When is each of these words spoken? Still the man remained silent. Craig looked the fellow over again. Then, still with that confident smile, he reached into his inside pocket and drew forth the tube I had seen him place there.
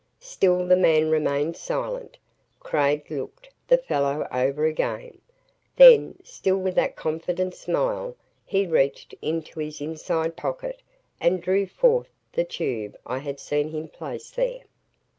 Still 0.23 0.65
the 0.65 0.75
man 0.75 1.11
remained 1.11 1.55
silent. 1.55 2.17
Craig 2.59 3.05
looked 3.11 3.51
the 3.67 3.77
fellow 3.77 4.27
over 4.31 4.65
again. 4.65 5.19
Then, 5.75 6.17
still 6.23 6.57
with 6.57 6.73
that 6.73 6.95
confident 6.95 7.53
smile, 7.53 8.15
he 8.43 8.65
reached 8.65 9.13
into 9.21 9.59
his 9.59 9.79
inside 9.79 10.35
pocket 10.35 10.81
and 11.19 11.39
drew 11.39 11.67
forth 11.67 12.09
the 12.33 12.43
tube 12.43 12.97
I 13.05 13.19
had 13.19 13.39
seen 13.39 13.69
him 13.69 13.89
place 13.89 14.31
there. 14.31 14.63